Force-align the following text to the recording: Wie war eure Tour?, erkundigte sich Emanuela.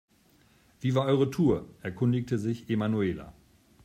Wie 0.79 0.95
war 0.95 1.05
eure 1.05 1.29
Tour?, 1.29 1.69
erkundigte 1.83 2.39
sich 2.39 2.71
Emanuela. 2.71 3.35